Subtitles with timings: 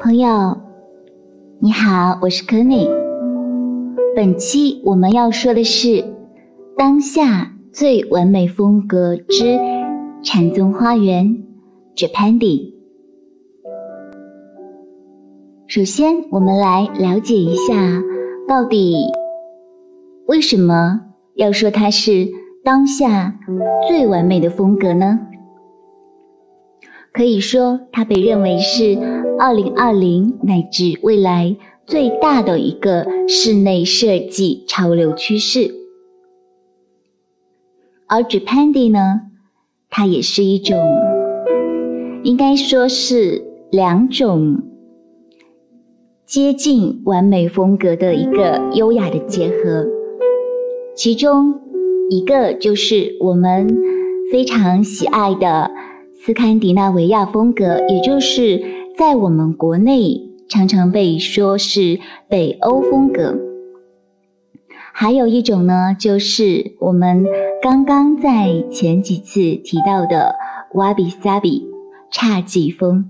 [0.00, 0.56] 朋友，
[1.58, 2.88] 你好，我是 k e n n y
[4.14, 6.04] 本期我们要说的是
[6.76, 9.58] 当下最完美风格之
[10.22, 11.42] 禅宗花园
[11.96, 12.74] （Japani）。
[15.66, 18.00] 首先，我们来了解一下，
[18.46, 18.94] 到底
[20.26, 21.00] 为什么
[21.34, 22.28] 要说它是
[22.62, 23.36] 当下
[23.88, 25.18] 最完美的风格呢？
[27.12, 28.96] 可以说，它被认为是
[29.38, 35.74] 二零二零乃至未来最大的一个室内设计潮流趋势。
[38.06, 39.22] 而 Japandi 呢，
[39.90, 40.78] 它也是一种，
[42.22, 44.62] 应该说是两种
[46.24, 49.86] 接近完美风格的一个优雅的结合。
[50.94, 51.60] 其中
[52.10, 53.76] 一个就是我们
[54.30, 55.70] 非常喜爱的。
[56.28, 58.62] 斯堪的纳维亚风格，也就是
[58.98, 63.38] 在我们国内常常被说是北欧风格。
[64.92, 67.24] 还有一种呢，就是我们
[67.62, 70.34] 刚刚在前几次提到的
[70.74, 71.66] 瓦比萨比
[72.12, 73.08] 侘寂风。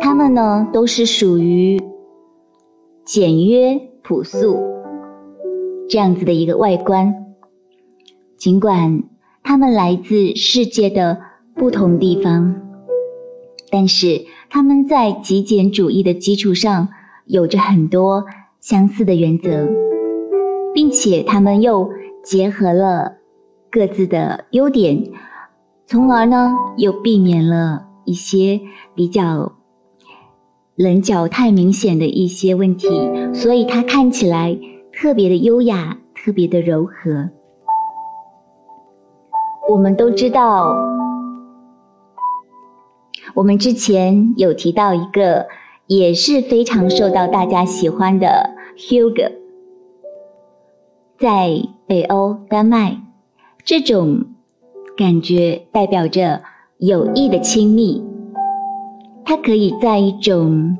[0.00, 1.82] 它们呢，都是属于
[3.04, 4.60] 简约朴素
[5.88, 7.12] 这样子的一个外观，
[8.36, 9.02] 尽管。
[9.46, 11.20] 他们来自世界的
[11.64, 12.54] 不同地方，
[13.70, 16.90] 但是他们在极简主义的基础上
[17.24, 18.26] 有着很多
[18.60, 19.66] 相似的原则，
[20.74, 21.88] 并且他们又
[22.22, 23.14] 结合了
[23.70, 25.04] 各自的优点，
[25.86, 28.60] 从而呢又避免了一些
[28.94, 29.52] 比较
[30.76, 32.90] 棱角太明显的一些问题，
[33.32, 34.54] 所以它看起来
[34.92, 37.30] 特别的优雅，特别的柔和。
[39.70, 40.76] 我们都知道，
[43.34, 45.46] 我们之前有提到一个
[45.86, 49.32] 也是非常受到大家喜欢的 Hugo，
[51.18, 53.00] 在北欧丹麦，
[53.64, 54.26] 这种
[54.96, 56.42] 感觉代表着
[56.78, 58.04] 友谊的亲密。
[59.24, 60.78] 它可以在一种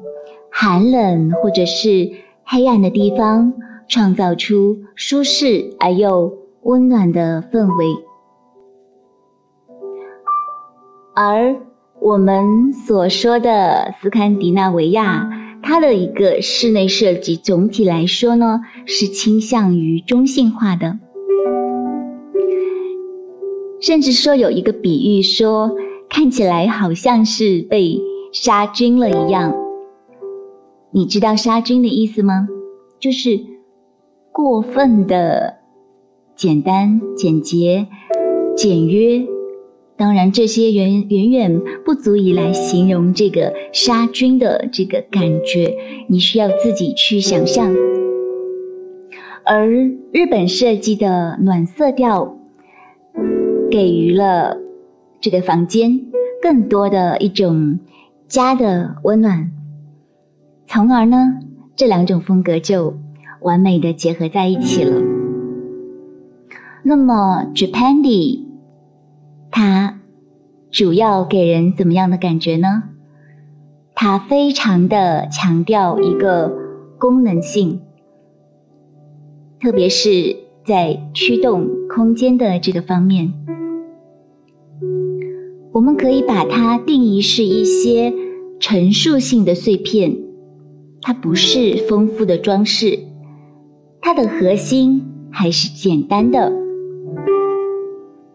[0.50, 2.12] 寒冷或者是
[2.44, 3.52] 黑暗的地方，
[3.88, 7.86] 创造出舒适而又温暖的氛围。
[11.16, 11.56] 而
[12.04, 15.26] 我们所说的斯堪的纳维亚，
[15.62, 20.98] 它的一个室内设计总体来说呢，是倾向于中性化的。
[23.80, 25.74] 甚至说有一个比喻说，
[26.10, 27.98] 看起来好像是被
[28.34, 29.54] 杀菌了一样。
[30.90, 32.46] 你知道杀菌的意思吗？
[33.00, 33.40] 就是
[34.30, 35.54] 过分的
[36.36, 37.86] 简单、简洁、
[38.54, 39.33] 简约。
[39.96, 45.76] 当然，这些远远远不足以来形容这个杀菌的这个感觉，
[46.08, 47.72] 你需要自己去想象。
[49.44, 49.68] 而
[50.12, 52.36] 日本设计的暖色调，
[53.70, 54.58] 给予了
[55.20, 56.00] 这个房间
[56.42, 57.78] 更多的一种
[58.26, 59.52] 家的温暖，
[60.66, 61.38] 从而呢，
[61.76, 62.96] 这两种风格就
[63.42, 65.00] 完美的结合在一起了。
[66.82, 68.40] 那么，Japandi。
[69.56, 70.00] 它
[70.72, 72.82] 主要给人怎么样的感觉呢？
[73.94, 76.52] 它非常的强调一个
[76.98, 77.80] 功能性，
[79.60, 80.34] 特别是
[80.66, 83.32] 在驱动空间的这个方面，
[85.72, 88.12] 我们可以把它定义是一些
[88.58, 90.16] 陈述性的碎片，
[91.00, 92.98] 它不是丰富的装饰，
[94.00, 96.63] 它的核心还是简单的。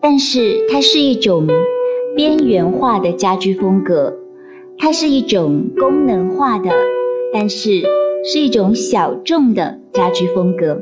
[0.02, 1.46] 但是它是一种
[2.16, 4.14] 边缘化的家居风格，
[4.78, 6.72] 它是一种功能化的，
[7.34, 7.84] 但是
[8.24, 10.82] 是一种小众的家居风格，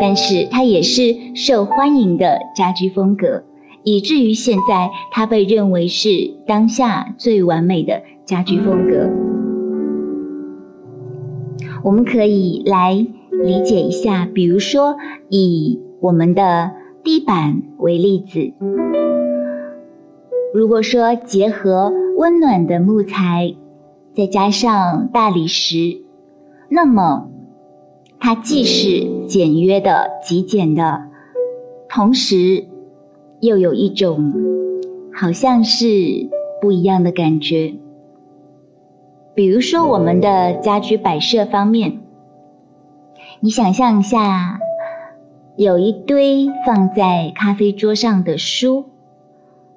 [0.00, 3.44] 但是它也是受欢迎的家居风格，
[3.84, 9.08] 以至于现在它被认为是当下最完美的家居风格。
[11.84, 12.92] 我们可以来
[13.30, 14.96] 理解一下，比如说
[15.28, 16.72] 以我们的。
[17.06, 18.52] 地板为例子，
[20.52, 23.54] 如果说结合温暖的木材，
[24.12, 26.00] 再加上大理石，
[26.68, 27.28] 那么
[28.18, 31.02] 它既是简约的、极简的，
[31.88, 32.64] 同时
[33.38, 34.34] 又有一种
[35.14, 35.86] 好像是
[36.60, 37.74] 不一样的感觉。
[39.36, 42.00] 比如说我们的家居摆设方面，
[43.38, 44.58] 你想象一下。
[45.58, 48.90] 有一堆放在咖啡桌上的书，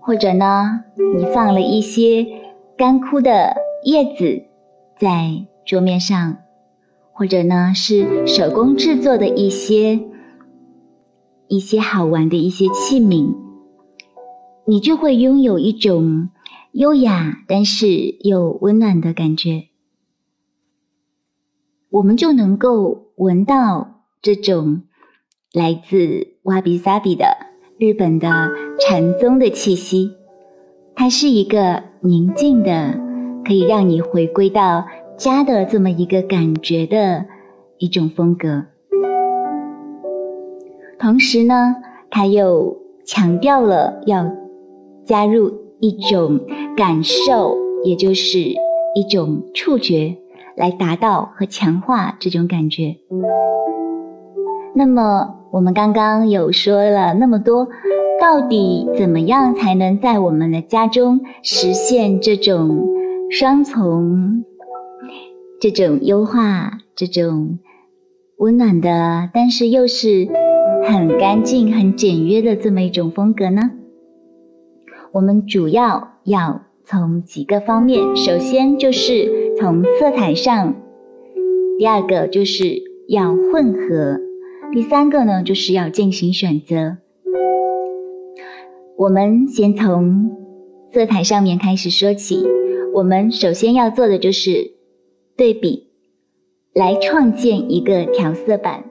[0.01, 0.83] 或者呢，
[1.15, 2.27] 你放了一些
[2.77, 3.55] 干枯的
[3.85, 4.43] 叶子
[4.99, 6.39] 在桌面上，
[7.13, 10.01] 或者呢是手工制作的一些
[11.47, 13.33] 一些好玩的一些器皿，
[14.65, 16.29] 你就会拥有一种
[16.73, 19.69] 优雅但是又温暖的感觉。
[21.89, 24.83] 我们就能够闻到这种
[25.51, 27.25] 来自瓦比萨比的
[27.79, 28.29] 日本的
[28.79, 30.11] 禅宗的气息，
[30.95, 32.99] 它是一个宁静的，
[33.43, 34.85] 可以让你回归到
[35.17, 37.25] 家的这么一个感觉的
[37.79, 38.65] 一种风格。
[40.99, 41.75] 同时呢，
[42.11, 44.31] 它又强调了要
[45.03, 46.41] 加入一种
[46.77, 48.39] 感受，也就是
[48.93, 50.17] 一种触觉。
[50.55, 52.97] 来达到和强化这种感觉。
[54.74, 57.68] 那么，我们刚刚有说了那么多，
[58.21, 62.88] 到底怎么样才能在我们的家中实现这种
[63.30, 64.44] 双重、
[65.60, 67.60] 这种优化、这种
[68.38, 70.27] 温暖的，但是又是
[70.86, 73.71] 很干净、很简约的这么一种风格呢？
[75.12, 79.38] 我们主要要从几个方面，首先就是。
[79.60, 80.74] 从色彩上，
[81.77, 84.18] 第二个就是要混合，
[84.71, 86.98] 第三个呢就是要进行选择。
[88.98, 90.31] 我们先从
[90.92, 92.45] 色彩上面开始说起，
[92.94, 94.74] 我们首先要做的就是
[95.36, 95.88] 对比，
[96.74, 98.86] 来创建一个调色板。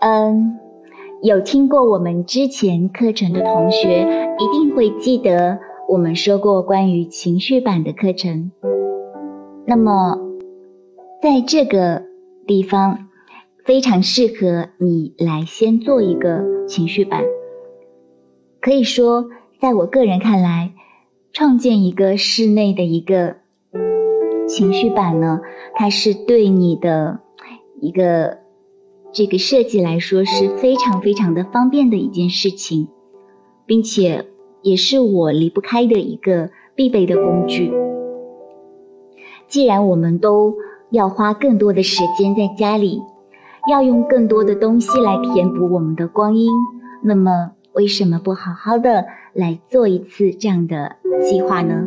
[0.00, 0.58] 嗯，
[1.22, 8.50] 有听过我们之前课程的同学一定会记得，我们说过关于情绪板的课程。
[9.66, 10.18] 那么，
[11.22, 12.02] 在这个
[12.46, 12.98] 地方
[13.64, 17.22] 非常适合你来先做一个情绪板。
[18.60, 19.26] 可以说，
[19.60, 20.72] 在我个人看来，
[21.32, 23.36] 创建一个室内的一个
[24.48, 25.40] 情绪板呢，
[25.74, 27.20] 它是对你的
[27.80, 28.38] 一个
[29.12, 32.88] 这个设计来说是非常非常的方便的一件事情，
[33.66, 34.26] 并且
[34.62, 37.72] 也是我离不开的一个必备的工具。
[39.48, 40.54] 既然我们都
[40.90, 43.00] 要花更多的时间在家里，
[43.68, 46.50] 要用更多的东西来填补我们的光阴，
[47.02, 51.86] 那么为什么不好好的来做一次这样的计划呢？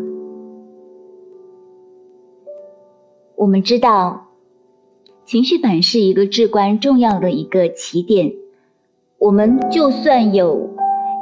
[3.35, 4.27] 我们知道，
[5.25, 8.33] 情绪板是一个至关重要的一个起点。
[9.17, 10.69] 我们就算有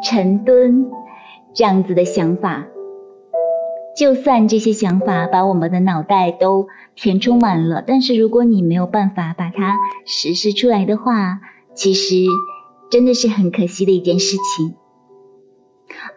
[0.04, 0.86] 沉蹲
[1.54, 2.68] 这样子的想法。
[3.96, 11.42] 就算这些想法把我们的脑袋都填充满了，但是如果你没有办法把它实施出来的话，
[11.76, 12.16] 其实
[12.90, 14.74] 真的是很可惜的一件事情。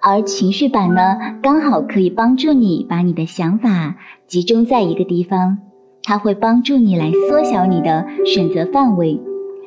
[0.01, 3.97] 而情绪板呢，刚好可以帮助你把你的想法
[4.27, 5.59] 集中在一个地方，
[6.03, 9.21] 它会帮助你来缩小你的选择范围，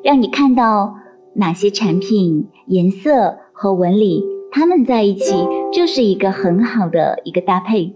[0.04, 0.96] 让你看到
[1.36, 7.96] 哪些产品、颜色和纹理，它们在一起就是一个很好的一个搭配。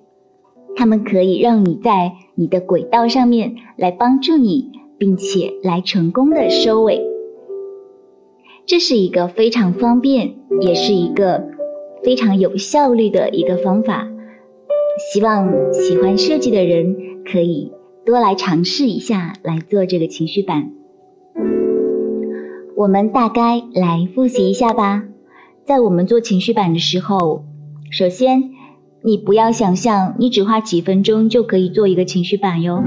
[0.75, 7.02] 它们可以让你在你的轨道上面来帮助你，并且来成功的收尾。
[8.66, 11.48] 这是一个非常方便，也是一个
[12.04, 14.08] 非常有效率的一个方法。
[15.12, 16.96] 希望喜欢设计的人
[17.26, 17.72] 可以
[18.06, 20.71] 多来尝试一下来做这个情绪板。
[22.76, 25.04] 我们大概来复习一下吧。
[25.66, 27.44] 在我们做情绪板的时候，
[27.92, 28.63] 首先。
[29.06, 32.81] 你不要想象，你只花几分钟就可以做一个情绪板哟，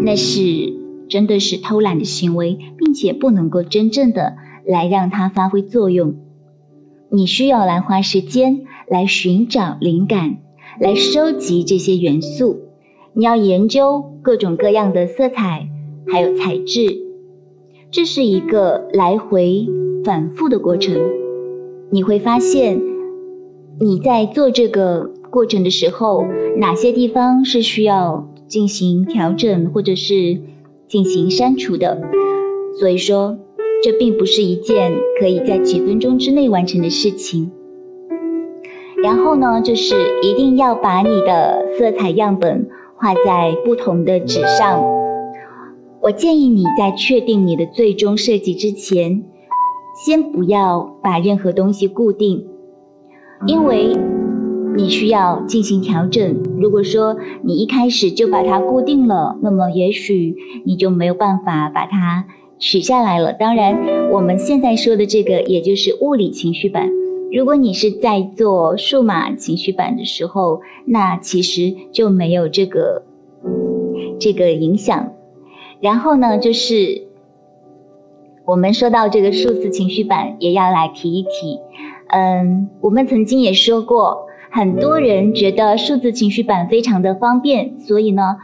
[0.00, 0.40] 那是
[1.10, 6.14] 真的是偷懒的行为，并且不能够真正的来让它发挥作用。
[7.10, 10.38] 你需要来花时间来寻找灵感，
[10.80, 12.60] 来收集这些元素。
[13.12, 15.68] 你要研究各种各样的色彩，
[16.06, 16.96] 还有材质，
[17.90, 19.66] 这是一个来回
[20.02, 20.98] 反复的过程。
[21.90, 22.80] 你会发现，
[23.78, 25.10] 你在做这个。
[25.30, 26.24] 过程的时候，
[26.56, 30.40] 哪些地方是需要进行调整或者是
[30.88, 32.00] 进行删除的？
[32.78, 33.38] 所以说，
[33.82, 37.50] 这并不是一件可以在几分钟之内完成的事情。
[39.02, 44.82] 然后呢，就是一定要把你的色彩样本画在不同的纸上。
[46.00, 49.24] 我建议你在确定你的最终设计之前，
[50.04, 52.46] 先不要把任何东西固定，
[53.46, 53.96] 因为。
[54.78, 56.36] 你需要进行调整。
[56.60, 62.26] 如果说你一开始就把它固定了，那么也许你就没有办法把它
[62.60, 63.32] 取下来了。
[63.32, 66.88] 当然，我们现在说的这个也就是物理情绪板。
[67.32, 73.02] 如果你是在做数码情绪板的时候，那其实就没有这个
[74.20, 75.12] 这个影响。
[75.80, 77.02] 然后呢，就是
[78.46, 81.58] 我们说到这个数字情绪板，也要来提一提。
[82.10, 88.36] 嗯，我们曾经也说过，很多人觉得数字情绪板非常的方便，所以呢，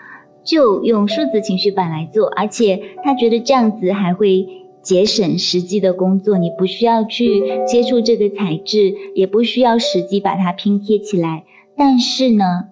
[0.44, 4.46] 就用数字情绪板来做，而且他觉得这样子还会
[4.82, 11.44] 节省实际的工作，你不需要去接触这个材质，也不需要实际把它拼贴起来。
[11.76, 12.64] 但是呢，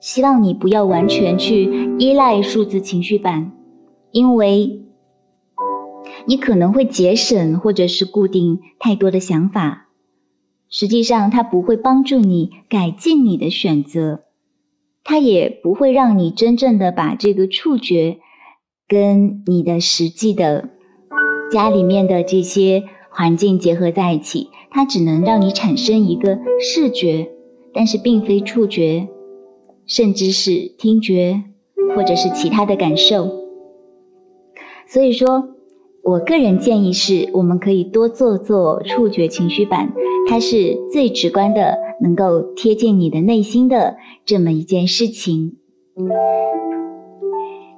[0.00, 3.52] 希望你不要完全去依赖数字情绪板。
[4.10, 4.84] 因为
[6.24, 9.87] 你可能会节省或者是固定太多的想法，
[10.70, 14.24] 实际上它不会帮助你改进你的选择，
[15.04, 18.18] 它也不会让你真正的把这个触觉
[18.86, 20.70] 跟你的实际的
[21.50, 27.30] 家里面的这些环境结合在一起，它只能让你产生一个视觉，
[27.72, 29.08] 但是并非触觉，
[29.86, 31.42] 甚至是听觉
[31.96, 33.30] 或者是其他的感受。
[34.86, 35.48] 所以说，
[36.08, 39.92] 我个人建议是，我们可以多做做触觉情绪板，
[40.26, 45.58] 它是最直观的，能够贴近你的内心的这么一件事情。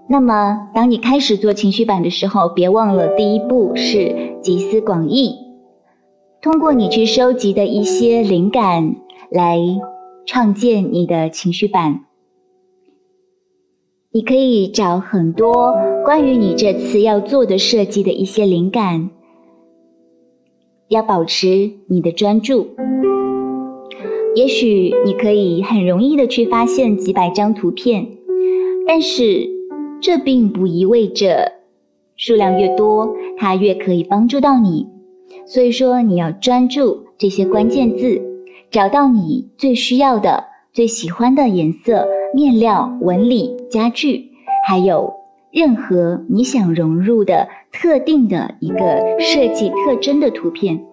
[0.09, 5.35] 那么，当你开始做情绪板的时候，别忘了第一步是集思广益，
[6.41, 8.95] 通过你去收集的一些灵感
[9.33, 9.59] 来
[10.25, 12.03] 创建你的情绪板。
[14.13, 15.73] 你可以找很多
[16.05, 19.11] 关于你这次要做的设计的一些灵感，
[20.89, 22.71] 要保持你的专注。
[24.35, 28.09] 也许你可以很容易的去发现几百张图片，
[28.85, 29.49] 但是
[30.01, 31.53] 这并不意味着
[32.17, 34.89] 数量越多，它越可以帮助到你。
[35.47, 38.21] 所以说，你要专注这些关键字，
[38.73, 42.09] 找到你最需要的、最喜欢的颜色。
[42.33, 44.31] 面料、纹理、家具，
[44.67, 45.15] 还有
[45.51, 50.85] 任何你想融入的特定的一个设计特征的图片，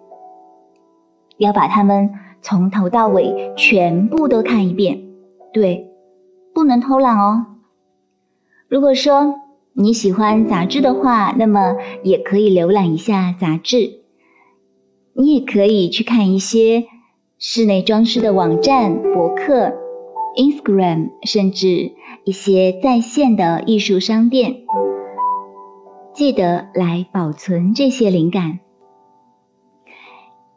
[1.37, 2.09] 要把它们
[2.41, 5.03] 从头到尾全部都看一遍。
[5.53, 5.91] 对，
[6.53, 7.45] 不能偷懒哦。
[8.67, 9.35] 如果说
[9.73, 14.01] 你喜欢杂志的话，那么也可以浏览一下杂志。
[15.13, 16.85] 你也可以去看一些
[17.37, 19.73] 室内装饰的网站、博客。
[20.37, 24.57] Instagram，甚至一些在线的艺术商店，
[26.13, 28.59] 记得来保存这些灵感。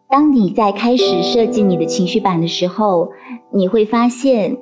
[0.07, 3.13] 当你在开始设计你的情绪板的时候，
[3.53, 4.59] 你会发现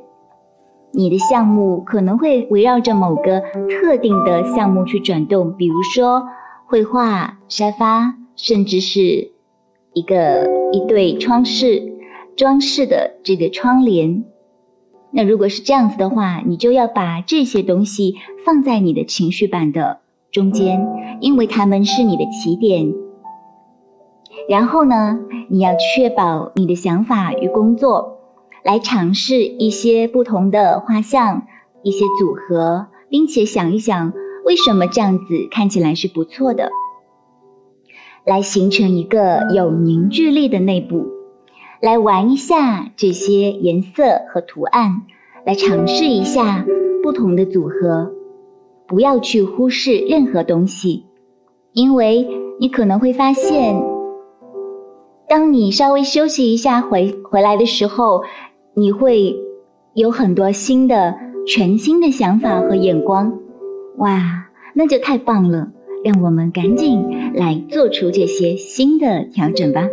[0.93, 6.29] 你的项目可能会围绕着某个特定的项目去转动，比如说
[6.67, 9.33] 绘画、沙发，甚至是
[9.95, 11.95] 一个一对窗饰
[12.37, 14.25] 装饰的这个窗帘。
[15.11, 20.01] 那如果是这样子的话，你就要把这些东西放在你的情绪板的
[20.31, 20.87] 中间，
[21.21, 22.93] 因为它们是你的起点。
[24.49, 28.19] 然后呢，你要确保你的想法与工作，
[28.63, 31.47] 来尝试一些不同的画像、
[31.83, 34.13] 一些组合，并且想一想
[34.45, 36.71] 为什么这样子看起来是不错的，
[38.25, 41.18] 来形成一个有凝聚力的内部。
[41.81, 45.03] 来玩一下这些颜色和图案，
[45.45, 46.67] 来尝试一下
[47.03, 48.13] 不同的组合，
[48.87, 51.05] 不要去忽视任何东西，
[51.73, 52.27] 因为
[52.59, 53.81] 你可能会发现，
[55.29, 58.23] 当你稍微休息一下回回来的时候，
[58.75, 59.37] 你会
[59.95, 61.17] 有很多新的、
[61.47, 63.39] 全新的想法和眼光，
[63.99, 65.69] 哇，那就太棒了！
[66.05, 69.89] 让我们赶紧来做出这些新的调整吧。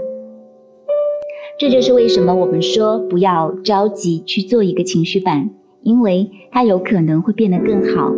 [1.58, 5.52] 这就是为什么我们说不要着急去做一个情绪板，
[5.84, 8.12] 因为它有可能会变得更好。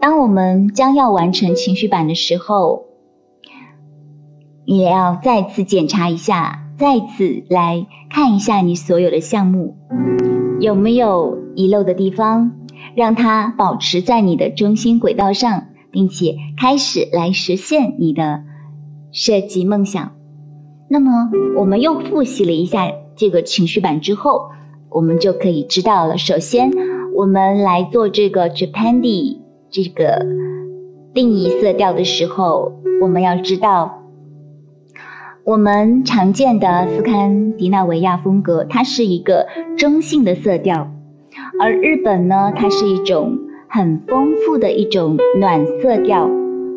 [0.00, 2.86] 当我们将要完成情绪板的时候，
[4.64, 9.76] 也要再次检查一下，再次来看一下你所有的项目
[10.58, 12.50] 有没有遗漏的地方，
[12.96, 18.42] 让它保持在你的中心轨道上，并且开始来实现你的
[19.12, 20.16] 设计梦想。
[20.92, 24.50] 那么，我们又复习了一下这个情绪板之后，
[24.88, 26.18] 我们就可以知道了。
[26.18, 26.72] 首先，
[27.14, 29.36] 我们来做这个 Japandi
[29.70, 30.26] 这个
[31.14, 34.00] 定义色调的时候，我们要知道，
[35.44, 39.46] 我们常见的斯堪的纳维亚风格，它是一个
[39.78, 40.90] 中性的色调，
[41.60, 46.28] 而日本呢，它是一种很丰富的一种暖色调。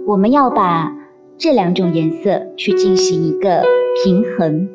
[0.06, 0.96] 我们要把
[1.36, 3.64] 这两种颜色去进行一个。
[4.02, 4.68] 平衡，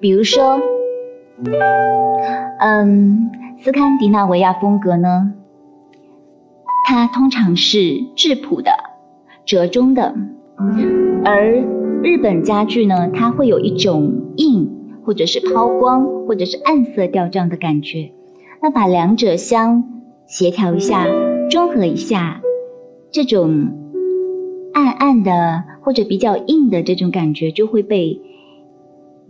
[0.00, 0.60] 比如说，
[2.58, 3.30] 嗯，
[3.60, 5.32] 斯堪的纳维亚风格呢，
[6.84, 8.72] 它通常是质朴的、
[9.44, 10.16] 折中的，
[11.24, 11.62] 而
[12.02, 14.70] 日本家具呢，它会有一种硬，
[15.04, 18.10] 或者是抛光，或者是暗色调这样的感觉。
[18.60, 19.84] 那把两者相
[20.26, 21.06] 协调一下，
[21.48, 22.40] 中和一下，
[23.12, 23.68] 这种
[24.74, 28.20] 暗暗的或者比较硬的这种感觉就会被，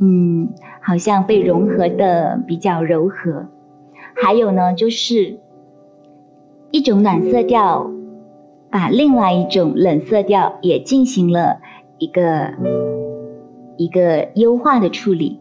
[0.01, 0.49] 嗯，
[0.83, 3.47] 好像被融合的比较柔和。
[4.17, 5.39] 还有呢，就是
[6.73, 7.89] 一种暖色调，
[8.71, 11.61] 把另外一种冷色调也进行了
[11.99, 12.53] 一个
[13.77, 15.39] 一个优化的处理。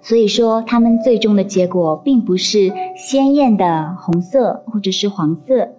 [0.00, 5.70] 所以说，它们最终的结果并不是鲜艳的红色或者是黄色，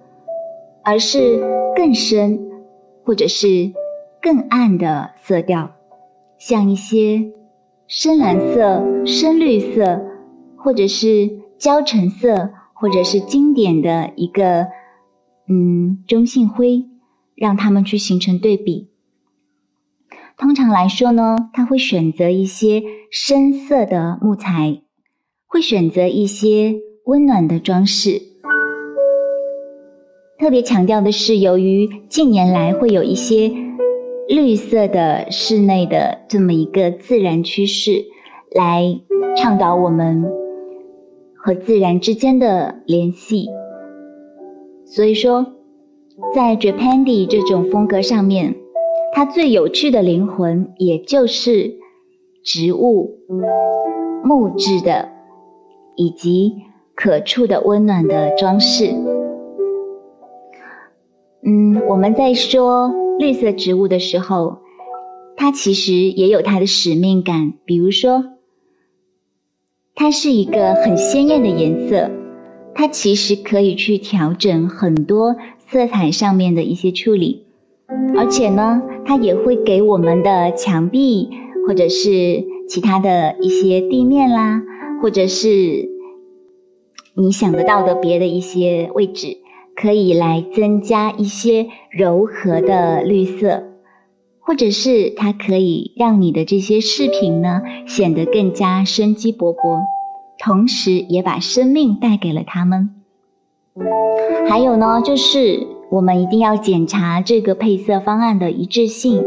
[0.84, 1.40] 而是
[1.74, 2.38] 更深
[3.06, 3.72] 或者是
[4.22, 5.72] 更暗的色调，
[6.38, 7.32] 像一些
[7.88, 10.02] 深蓝色、深绿色，
[10.58, 14.68] 或者是焦橙色，或者是经典的一个
[15.48, 16.86] 嗯中性灰，
[17.36, 18.90] 让它们去形成对比。
[20.38, 24.82] 通常来说呢，他会选择一些深色的木材，
[25.48, 28.22] 会选择一些温暖的装饰。
[30.40, 33.52] 特别强调的是，由于近年来会有一些
[34.30, 38.06] 绿色的室内的这么一个自然趋势，
[38.52, 39.02] 来
[39.36, 40.24] 倡导我们
[41.36, 43.50] 和自然之间的联系。
[44.86, 45.48] 所以说，
[46.36, 48.56] 在 Japandi 这种风格上面。
[49.12, 51.74] 它最有趣的灵魂，也就是
[52.44, 53.18] 植物、
[54.24, 55.10] 木质的，
[55.96, 56.54] 以及
[56.94, 58.94] 可触的温暖的装饰。
[61.44, 64.60] 嗯，我们在说绿色植物的时候，
[65.36, 67.54] 它其实也有它的使命感。
[67.66, 68.24] 比如说，
[69.94, 72.10] 它是一个很鲜艳的颜色，
[72.74, 75.36] 它其实可以去调整很多
[75.68, 77.44] 色彩上面的一些处理。
[78.16, 81.28] 而且呢，它也会给我们的墙壁，
[81.68, 84.64] 或者是其他的一些地面啦，
[85.02, 85.90] 或者是
[87.16, 89.40] 你想得到的别的一些位置，
[89.80, 93.64] 可以来增加一些柔和的绿色，
[94.40, 99.82] 或者是它可以让你的这些饰品呢显得更加生机勃勃，
[100.38, 102.96] 同时也把生命带给了他们。
[104.50, 105.68] 还有呢，就是。
[105.92, 109.26] 我们一定要检查这个配色方案的一致性，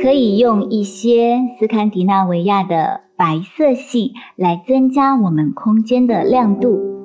[0.00, 6.95] 可以用一些斯堪的纳维亚的白色系来增加我们空间的亮度。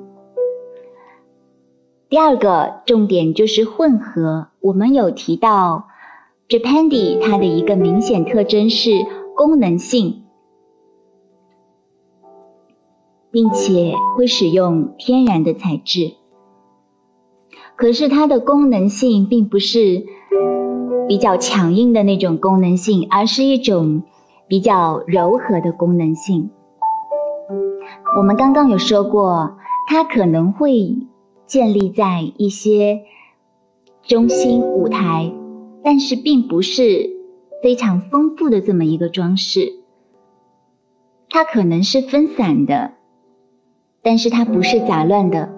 [2.12, 4.50] 第二个重点就是混合。
[4.60, 5.88] 我们有提到
[6.50, 8.92] ，Japandi 它的一个明显特征是
[9.34, 10.24] 功能性，
[13.32, 16.16] 并且会使用天然的材质。
[17.78, 20.04] 可是它的功能性并不是
[21.08, 24.04] 比较强硬的那种功能性，而是一种
[24.50, 26.50] 比较柔和的功能性。
[28.18, 29.56] 我们刚刚有说过，
[29.88, 31.08] 它可能会
[31.52, 33.02] 建立在一些
[34.08, 35.34] 中心舞台，
[35.84, 37.10] 但是并不是
[37.62, 39.74] 非常丰富的这么一个装饰。
[41.30, 42.94] 它可能是分散的，
[44.02, 45.50] 但是它不是杂乱的。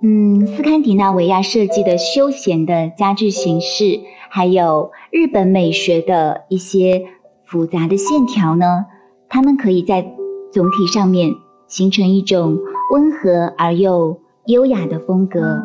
[0.00, 7.08] 嗯，斯堪的纳维亚设计的休闲的家具形式，还有日本美学的一些
[7.44, 8.86] 复杂的线条呢，
[9.28, 10.16] 它们可以在
[10.50, 11.34] 总体上面
[11.70, 12.58] 形成一种
[12.92, 15.62] 温和而又优雅的风格。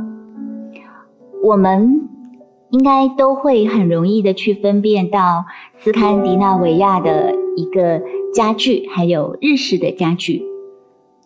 [1.43, 2.07] 我们
[2.69, 5.43] 应该都会很容易的去分辨到
[5.79, 8.01] 斯堪的纳维亚的一个
[8.33, 10.45] 家具，还有日式的家具。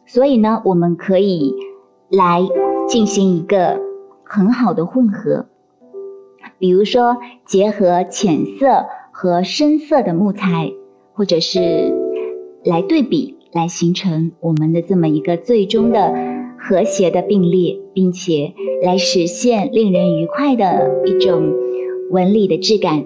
[0.08, 1.54] 所以呢，我们可以
[2.10, 2.42] 来。
[2.90, 3.80] 进行一个
[4.24, 5.46] 很好的混合，
[6.58, 10.74] 比如说结合浅色和深色的木材，
[11.14, 11.94] 或者是
[12.66, 16.14] 来对比，来形成我们的这么一个最终的
[16.60, 21.54] 和谐的并列，并且来实现令人愉快的一种
[22.12, 23.06] 纹理的质感。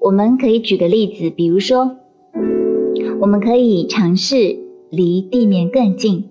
[0.00, 1.96] 我们可以举个例子，比如说，
[3.20, 4.58] 我们可以尝试
[4.90, 6.24] 离地面更近。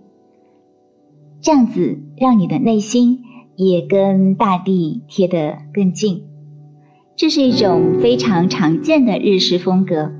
[1.39, 3.19] 这样子让你的内心
[3.55, 6.23] 也跟大地贴得更近，
[7.15, 10.11] 这是一种非常常见的日式风格。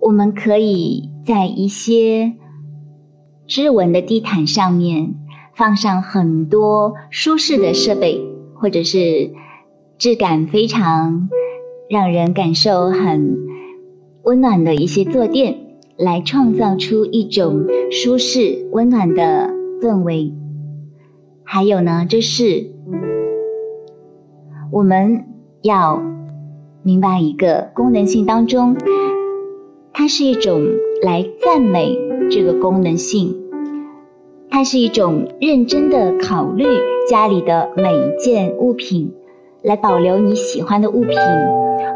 [0.00, 2.32] 我们可以在一些
[3.46, 5.14] 织纹的地毯上面
[5.54, 8.20] 放上很多舒适的设备，
[8.54, 9.30] 或者是
[9.98, 11.28] 质感非常
[11.88, 13.36] 让人感受很
[14.24, 15.58] 温暖的一些坐垫，
[15.96, 20.34] 来创造出一种舒适温暖的氛围。
[21.44, 22.72] 还有呢，就是
[24.72, 25.26] 我们
[25.62, 26.02] 要
[26.82, 28.74] 明白一个功能性当中，
[29.92, 30.62] 它是一种
[31.04, 31.98] 来赞美
[32.30, 33.34] 这个功能性，
[34.48, 36.64] 它是一种认真的考虑
[37.08, 39.12] 家里的每一件物品，
[39.62, 41.18] 来保留你喜欢的物品，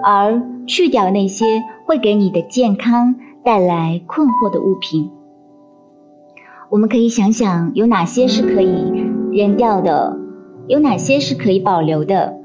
[0.04, 3.14] 而去掉那些会给你的健康
[3.44, 5.10] 带来困惑的物品。
[6.68, 9.06] 我们可以想想有哪些是可以。
[9.32, 10.18] 扔掉的
[10.66, 12.38] 有哪些是可以保留的？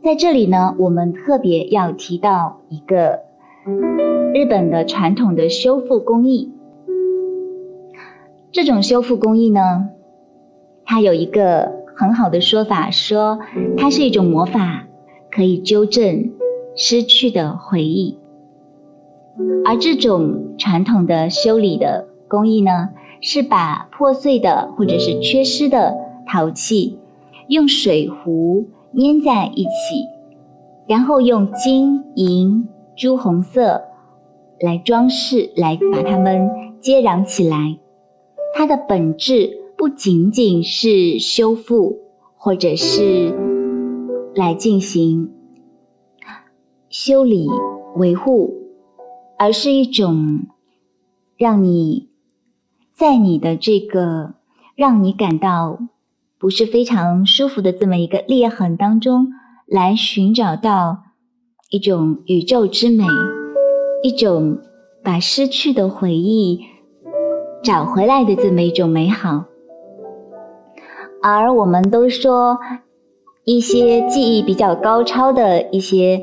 [0.00, 3.18] 在这里呢，我们特别要提到一个
[4.34, 6.52] 日本的传统的修复工艺。
[8.52, 9.90] 这种修复工艺呢，
[10.84, 13.40] 它有一个很好的说法，说
[13.76, 14.86] 它是一种魔法，
[15.30, 16.30] 可以纠正
[16.76, 18.18] 失去的回忆。
[19.64, 22.90] 而这种传统的修理的工艺呢？
[23.22, 25.94] 是把破碎的或者是缺失的
[26.26, 26.98] 陶器
[27.48, 30.06] 用水壶粘在一起，
[30.86, 32.66] 然后用金银
[32.96, 33.82] 朱红色
[34.60, 37.78] 来装饰，来把它们接壤起来。
[38.54, 41.98] 它的本质不仅仅是修复，
[42.36, 43.34] 或者是
[44.34, 45.32] 来进行
[46.88, 47.48] 修理
[47.96, 48.54] 维护，
[49.38, 50.46] 而是一种
[51.36, 52.08] 让你。
[52.92, 54.34] 在你的这个
[54.76, 55.78] 让你感到
[56.38, 59.28] 不是非常舒服的这么一个裂痕当中，
[59.66, 61.04] 来寻找到
[61.70, 63.04] 一种宇宙之美，
[64.02, 64.58] 一种
[65.02, 66.60] 把失去的回忆
[67.62, 69.44] 找回来的这么一种美好。
[71.22, 72.58] 而我们都说，
[73.44, 76.22] 一些技艺比较高超的一些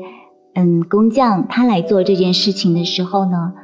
[0.54, 3.54] 嗯工匠，他来做这件事情的时候呢，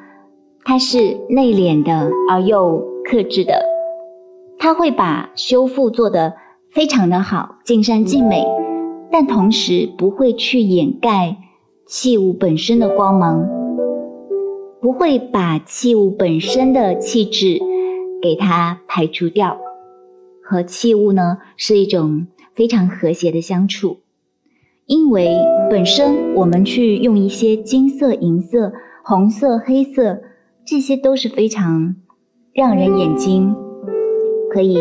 [0.65, 2.93] 他是内敛的而又。
[3.07, 3.63] 克制的，
[4.59, 6.33] 他会把修复做得
[6.71, 8.43] 非常的好，尽善尽美，
[9.13, 11.37] 但同时不会去掩盖
[11.87, 13.47] 器物本身的光芒，
[14.85, 17.59] 不会把器物本身的气质
[18.21, 19.57] 给它排除掉。
[20.43, 24.01] 和器物呢是一种非常和谐的相处，
[24.85, 25.39] 因为
[25.71, 30.21] 本身我们去用一些金色、银色、红色、黑色，
[30.67, 31.97] 这些都是非常。
[32.53, 33.57] 让人眼睛
[34.53, 34.77] 可以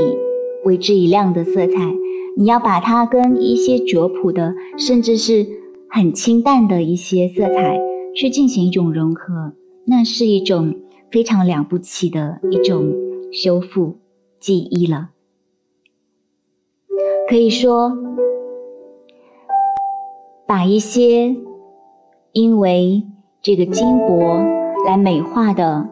[0.66, 1.96] 为之一亮的色彩，
[2.38, 5.48] 你要把它跟一些拙朴的，甚至是
[5.90, 7.80] 很清淡的一些色彩
[8.14, 9.54] 去进行一种融合，
[9.86, 10.76] 那是一种
[11.12, 12.94] 非常了不起的一种
[13.32, 13.98] 修复
[14.40, 15.10] 记忆了。
[17.30, 17.98] 可以说，
[20.46, 21.36] 把一些
[22.32, 23.04] 因为
[23.42, 24.44] 这个金箔
[24.86, 25.90] 来美化的。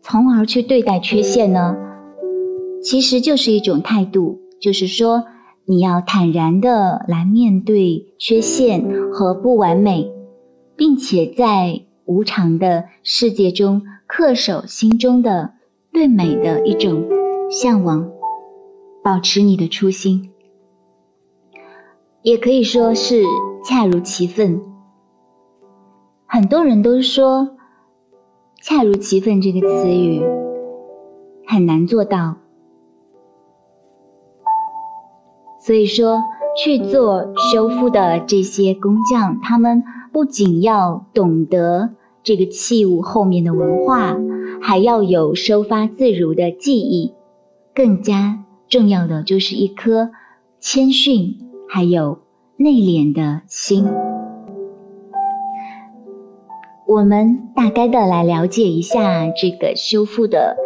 [0.00, 1.76] 从而去对待缺陷呢，
[2.82, 5.24] 其实就是一种态度，就是说
[5.64, 10.12] 你要坦然的来面对缺陷和不完美，
[10.76, 15.54] 并且在无常的世界中恪守心中的
[15.92, 17.04] 对美的一种
[17.50, 18.10] 向往，
[19.02, 20.30] 保持你的初心，
[22.22, 23.22] 也可以说是
[23.64, 24.60] 恰如其分。
[26.26, 27.50] 很多人都说。
[28.66, 30.22] 恰如其分这个词语
[31.46, 32.36] 很难做到，
[35.60, 36.22] 所以说
[36.56, 39.84] 去做修复的这些工匠，他们
[40.14, 41.90] 不仅要懂得
[42.22, 44.16] 这个器物后面的文化，
[44.62, 47.14] 还要有收发自如的技艺，
[47.74, 50.12] 更加重要的就是一颗
[50.60, 52.20] 谦逊还有
[52.56, 53.88] 内敛的心。
[56.86, 60.56] 我们大概的来了解一下这个修复的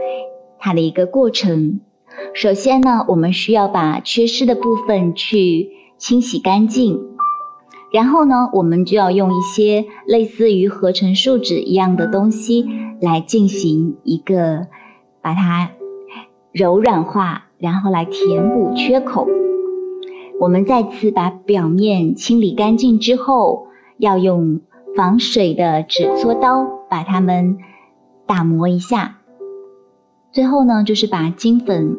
[0.59, 1.81] 它的一个过程。
[2.35, 7.01] 首先呢，我们需要把缺失的部分去清洗干净，
[7.93, 12.67] 然后呢，我们就要用一些类似于合成树脂一样的东西
[13.01, 14.67] 来进行一个
[15.23, 15.71] 把它
[16.53, 19.27] 柔软化，然后来填补缺口。
[20.41, 23.67] 我们再次把表面清理干净之后，
[23.99, 24.61] 要用。
[24.97, 27.59] 防水的纸搓刀把它们
[28.27, 29.19] 打磨一下，
[30.33, 31.97] 最后呢，就是把金粉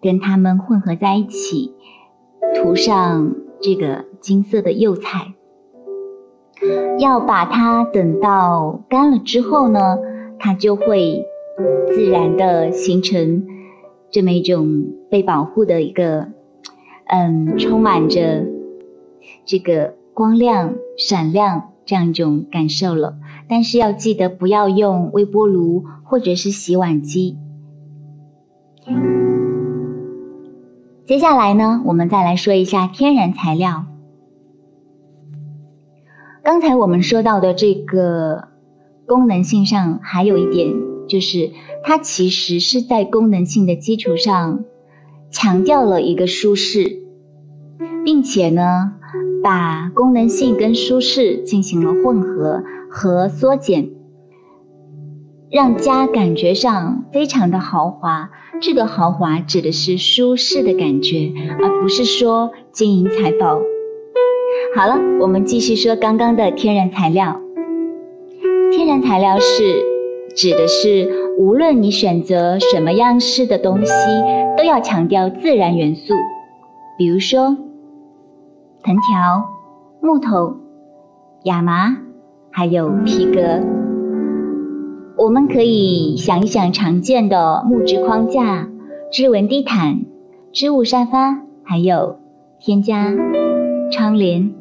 [0.00, 1.72] 跟它们混合在一起，
[2.54, 5.34] 涂上这个金色的釉彩。
[6.98, 9.98] 要把它等到干了之后呢，
[10.38, 11.24] 它就会
[11.88, 13.46] 自然的形成
[14.10, 16.28] 这么一种被保护的一个，
[17.06, 18.46] 嗯，充满着
[19.44, 21.70] 这个光亮闪亮。
[21.88, 23.16] 这样一种感受了，
[23.48, 27.38] 但是要记得不要用微波炉或者是洗碗机。
[31.06, 33.86] 接下来呢，我们再来说一下天然材料。
[36.48, 38.48] 刚才我们说到的这个
[39.06, 40.74] 功能性上，还有一点
[41.06, 41.50] 就是，
[41.84, 44.64] 它其实是在功能性的基础上
[45.30, 47.02] 强调了一个舒适，
[48.02, 48.94] 并且呢，
[49.44, 53.90] 把功能性跟舒适进行了混合和缩减，
[55.50, 58.30] 让家感觉上非常的豪华。
[58.62, 61.30] 这个豪华指的是舒适的感觉，
[61.60, 63.60] 而不是说金银财宝。
[64.76, 67.40] 好了，我们继续说刚刚的天然材料。
[68.70, 69.82] 天然材料是
[70.36, 73.92] 指的是无论你选择什么样式的东西，
[74.56, 76.12] 都要强调自然元素，
[76.98, 77.56] 比如说
[78.82, 79.48] 藤条、
[80.00, 80.56] 木头、
[81.44, 81.96] 亚麻，
[82.50, 83.60] 还有皮革。
[85.16, 88.68] 我们可以想一想常见的木质框架、
[89.10, 90.02] 织纹地毯、
[90.52, 92.20] 织物沙发，还有
[92.60, 93.12] 添加
[93.90, 94.54] 窗帘。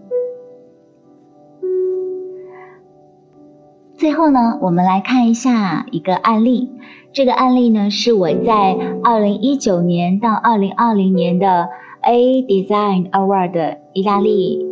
[3.98, 6.70] 最后呢，我们来看一下一个案例。
[7.14, 11.70] 这个案例呢，是我在二零一九年到二零二零年的
[12.02, 14.64] A Design Award 的意大利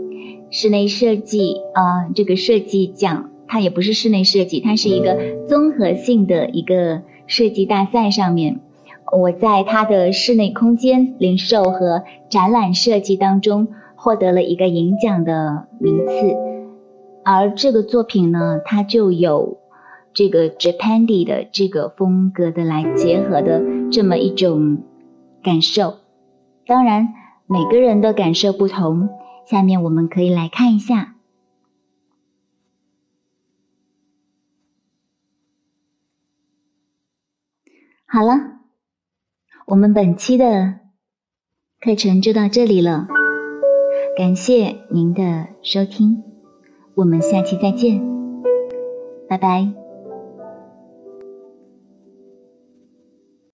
[0.51, 5.17] 室内设计啊这个设计奖，它也不是室内设计，它是一个
[5.49, 8.59] 综合性的一个设计大赛上面，
[9.11, 16.44] 我在它的室内空间零售和展览设计当中获得了一个银奖的名次。
[17.25, 19.57] 而这个作品呢，它就有
[20.13, 24.83] 这个 Japandi 的这个风格的来结合的这么一种
[25.43, 25.97] 感受。
[26.67, 27.09] 当然，
[27.47, 29.09] 每个人的感受不同。
[29.45, 31.15] 下面我们可以来看一下。
[38.07, 38.61] 好了，
[39.67, 40.79] 我们本期的
[41.79, 43.07] 课程就到这里了，
[44.17, 46.34] 感谢您的收听。
[46.95, 48.01] 我们下期再见，
[49.27, 49.84] 拜拜。